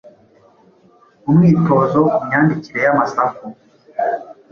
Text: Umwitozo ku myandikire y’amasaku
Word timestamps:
Umwitozo 1.29 1.99
ku 2.15 2.19
myandikire 2.27 2.79
y’amasaku 2.85 3.45